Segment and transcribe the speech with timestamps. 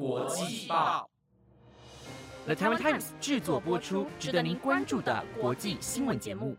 [0.00, 1.06] 国际报
[2.46, 6.56] ，The Taiwan Times 制作播出，值得您关注的国际新闻节目。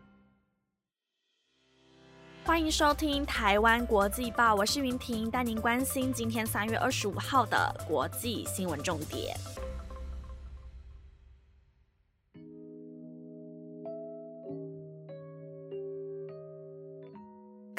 [2.44, 9.36] 欢迎收听台湾国际报，我是云婷，带您关心今天三月二十五号的国际新闻重点。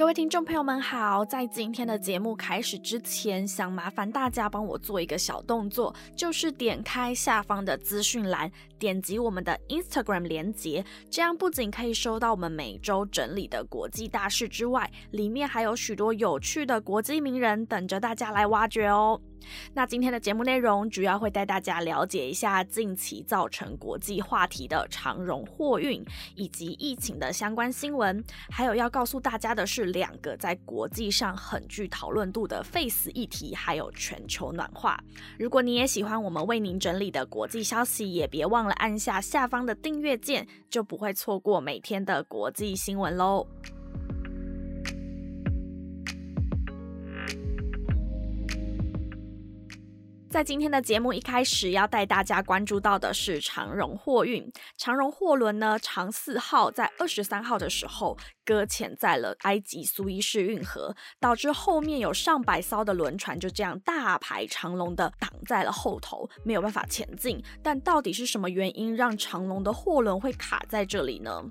[0.03, 19.21] 各位听众朋友们好，在今天的节目开始之前，想麻烦大家帮我做一个小动作，就是点开下方的资讯栏，点击我们的 Instagram 连接，这样不仅可以收到我们每周整理的国际大事之外，里面还有许多有趣的国际名人等着大家来挖掘哦。
[19.73, 26.03] 那今天的节目内容主要会带大家了解一下近期造成国际话题的长荣货运
[26.35, 34.99] 以及疫情的相关新闻，还有要告诉大家的是两个在国际上很具讨论度的 Face 议题，还有全球暖化。
[35.37, 43.47] 如果你也喜欢我们为您整理的国际消息，也别忘了按下下方的订阅键，就不会错过每天的国际新闻喽。
[50.33, 54.51] 在今天的节目一开始，要带大家关注到的是长荣货运。
[54.79, 67.39] 长荣货轮呢，长四号在二十三号的时候搁浅在了埃及苏伊士运河，导致后面有上百艘的轮船就这样大排长龙的挡在了后头，没有办法前进。
[67.61, 71.43] 但到底是什么原因让长龙的货轮会卡在这里呢？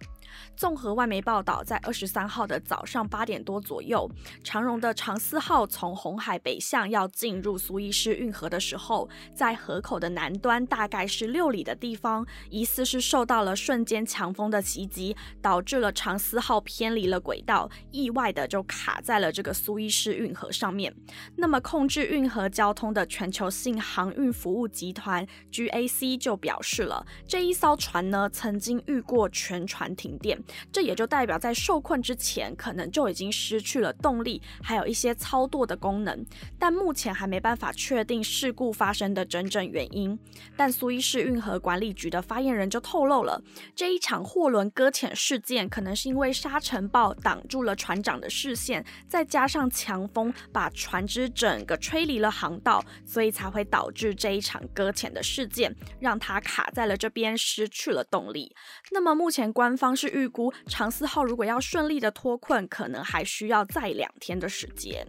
[0.57, 4.09] 综合外媒报道，在二十三号的早上八点多左右，
[4.45, 20.95] 长荣的长思号从红海北向要进入苏伊士运河的时候，在河口的南端大概是六里的地方，疑似是受到了瞬间强风的袭击，导致了长思号偏离了轨道，意外的就卡在了这个苏伊士运河上面。
[21.37, 30.13] 那么，控制运河交通的全球性航运服务集团 GAC 就表示了，这一艘船呢，曾经遇过全船停。
[30.23, 30.41] 点，
[30.73, 36.25] 这也就代表在受困之前，可能就已经失去了动力，还有一些操作的功能。
[36.59, 40.17] 但目前还没办法确定事故发生的真正原因。
[40.57, 43.43] 但苏伊士运河管理局的发言人就透露了，
[43.75, 58.55] 这一场货轮搁浅事件，可能是因为沙尘暴挡住了船长的视线，再加上强风把船只整个吹离了航道，所以才会导致这一场搁浅的事件，让它卡在了这边，失去了动力。
[58.91, 65.05] 那么目前官方是预估长思号如果要顺利的脱困，可能还需要再两天的时间。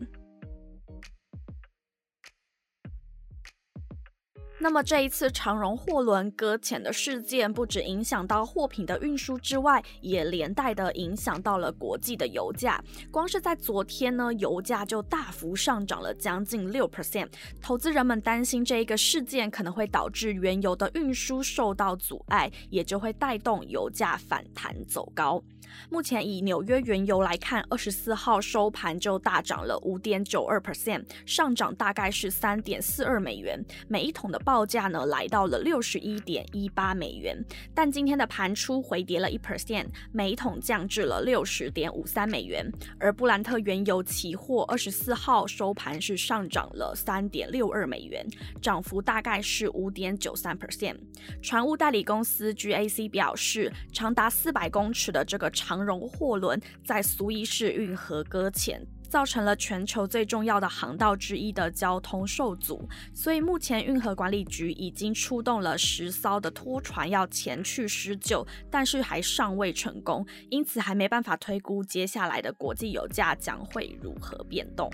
[4.64, 12.82] 那么这一次长荣货轮搁浅的事件，不止影响到货品的运输之外，也连带的影响到了国际的油价。
[13.12, 17.28] 光是在昨天呢，油价就大幅上涨了将近六 percent。
[17.62, 25.44] 投资人们担心这一个事件可能会导致原油的运输受到阻碍，也就会带动油价反弹走高。
[25.90, 37.36] 目前以纽约原油来看，二十四号收盘就大涨了五点九二 percent，上涨大概是三点四二美元每一桶的报报价呢，来到了六十一点一八美元。
[37.74, 42.72] 但今天的盘出回跌了一 percent，每桶降至了六十点五三美元。
[43.00, 48.24] 而布兰特原油期货二十四号收盘是上涨了三点六二美元，
[48.62, 50.98] 涨幅大概是五点九三 percent。
[51.42, 55.50] 船务代理公司 GAC 表示，长达四百公尺的这个。
[55.64, 62.90] 长荣货轮在苏伊士运河搁浅，造成了全球最重要的航道之一的交通受阻。
[63.14, 74.92] 所以目前运河管理局已经出动了十艘的拖船要前去施救，但是还尚未成功，因此还没办法推估接下来的国际油价将会如何变动。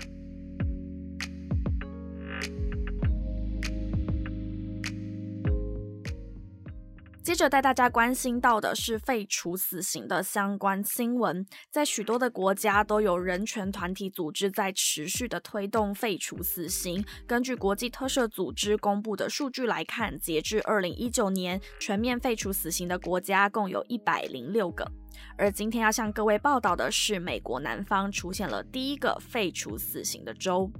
[7.22, 17.04] 接着带大家关心到的是废除死刑的相关新闻，在许多的国家都有人权团体组织在持续的推动废除死刑。
[17.26, 24.90] 根据国际特赦组织公布的数据来看，截至二零一九年，全面废除死刑的国家共有一百零六个。
[25.36, 30.72] 而今天要向各位报道的是，美国南方出现了第一个废除死刑的州。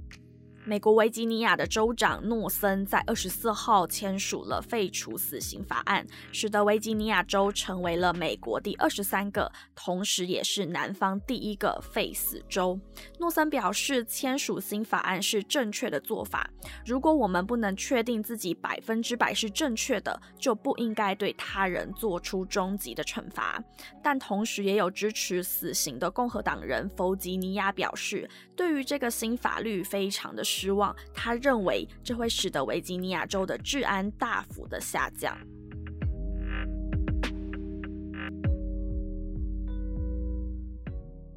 [0.63, 12.79] 美国维吉尼亚的州长诺森在二十四号签署了废除死刑法案，使得维吉尼亚州成为了美国第二十三个，同时也是南方第一个废死州。
[13.19, 16.47] 诺森表示，签署新法案是正确的做法。
[16.85, 23.59] 如果我们不能确定自己百分之百是正确的，就不应该对他人做出终极的惩罚。
[24.03, 30.45] 但同时也有支持死刑的共和党人弗吉尼亚表示，对于这个新法律非常的。
[30.51, 35.37] 失望，他认为这会使得维吉尼亚州的治安大幅的下降。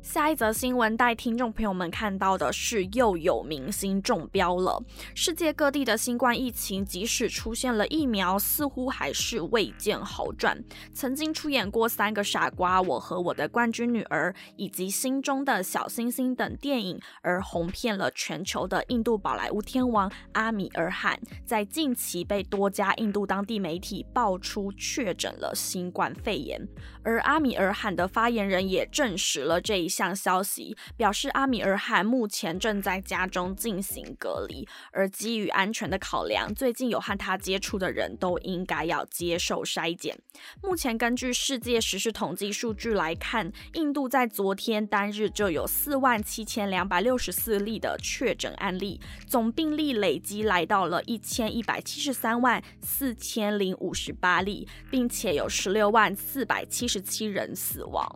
[0.05, 4.79] 下一则新闻带听众朋友们看到的是，又有明星中标了。
[5.15, 10.63] 世界各地的新冠疫情，即使出现了疫苗，似乎还是未见好转。
[10.93, 26.61] 曾经出演过《三个傻瓜》、《我和我的冠军女儿》以及《心中的小星星》等电影，而红遍了全球的印度宝莱坞天王阿米尔汗，在近期被多家印度当地媒体爆出确诊了新冠肺炎。
[27.05, 30.15] 而阿米尔汗的发言人也证实了这一项。
[30.15, 40.19] 消息表示，阿米尔汗目前正在家中进行隔离，而基于安全的考量，最近有和他接触的人都应该要接受筛检。
[40.63, 58.09] 目前根据世界实时统计数据来看，印度在昨天单日就有四万七千两百六十四例的确诊案例，总病例累积来到了一千一百七十三万四千零五十八例，并且有十六万四百七十十七人死亡。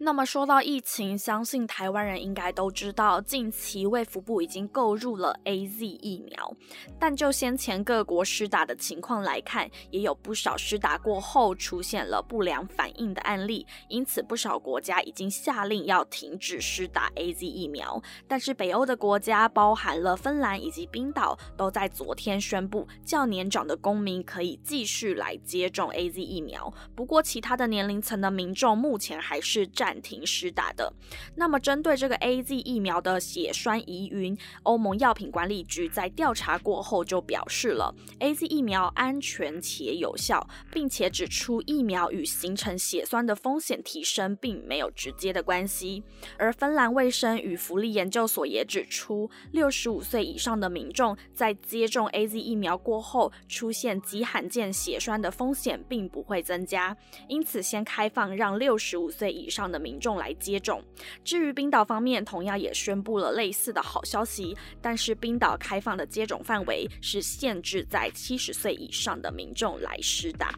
[0.00, 6.54] 那么说到疫情，相信台湾人应该都知道，近期卫福部已经购入了 A Z 疫苗。
[7.00, 18.00] 但就先前各国施打的情况来看，也有不少施打过后出现了不良反应的案例，因此不少国家已经下令要停止施打 A Z 疫苗。
[18.28, 26.72] 但是北欧的国家，包含了芬兰以及冰岛，都在昨天宣布，较年长的公民可以继续来接种 A Z 疫苗。
[26.94, 29.87] 不过，其他的年龄层的民众目前还是暂。
[29.88, 30.92] 暂停施打的。
[31.34, 46.02] 那么，针对这个 A Z 疫苗的血栓疑云，欧盟药品管理局在调查过后就表示了 A Z 疫苗安全且有效，并且指出疫苗与形成血栓的风险提升并没有直接的关系。
[46.36, 56.94] 而芬兰卫生与福利研究所也指出，六十五岁以上的民众在接种 A Z 疫苗过后，出现极罕见血栓的风险并不会增加。
[57.26, 60.82] 因此，先开放让六十五岁以上的民众来接种。
[61.24, 70.54] 至于冰岛方面，同样也宣布了类似的好消息，但是冰岛开放的接种范围是限制在七十岁以上的民众来施打。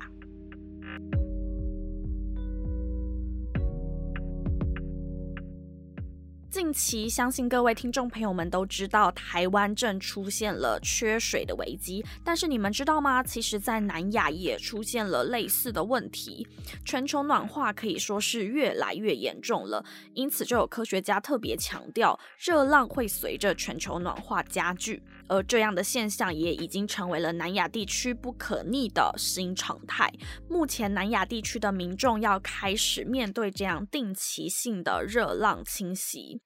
[6.50, 12.05] 近期，相信各位听众朋友们都知道，台湾正出现了缺水的危机。
[12.25, 13.23] 但是你们知道吗？
[13.23, 16.44] 其实，在南亚也出现了类似的问题。
[16.85, 25.00] 全球暖化可以说是越来越严重了，因此就有科学家特别强调，热浪会随着全球暖化加剧，
[25.31, 30.12] 而这样的现象也已经成为了南亚地区不可逆的新常态。
[30.49, 36.41] 目前，南亚地区的民众要开始面对这样定期性的热浪侵袭。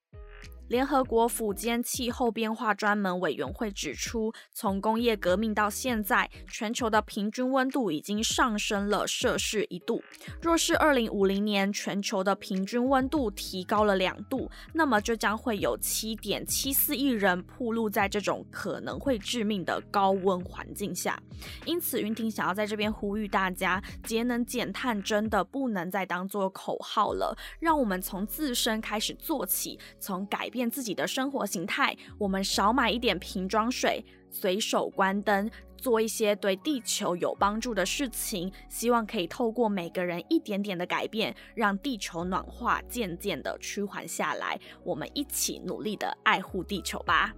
[0.68, 10.02] 联合国府间气候变化专门委员会指出，从工业革命到现在，全球的平均温度已经上升了摄氏一度。
[10.40, 21.22] 若是二零五零年全球的平均温度提高了两度，那么就将会有七点七四亿人暴露在这种可能会致命的高温环境下。
[21.66, 30.50] 因此，云婷想要在这边呼吁大家，节能减碳真的不能再当做口号了，让我们从自身开始做起，从改。
[30.54, 38.52] 变自己的生活形态，我们少买一点瓶装水，随手关灯，做一些对地球有帮助的事情。
[38.68, 44.56] 希望可以透过每个人一点点的改变，让地球暖化渐渐的趋缓下来。
[44.84, 47.34] 我们一起努力的爱护地球吧。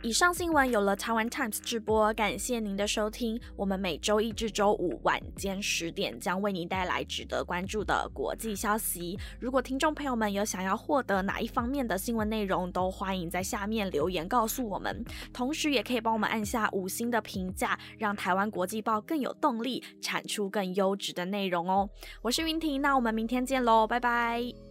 [0.00, 3.38] 以上新闻有了台湾 Times 直播，感谢您的收听。
[3.56, 9.18] 我们每周一至周五晚间十点将为您带来值得关注的国际消息。
[9.40, 15.04] 如果听众朋友们有想要获得哪一方面的新闻内容，都欢迎在下面留言告诉我们。
[15.32, 21.90] 同时，也可以帮我们按下五星的评价，让台湾国际报更有动力产出更优质的内容哦。
[22.22, 24.67] 我是云婷，那我们明天见喽，拜拜。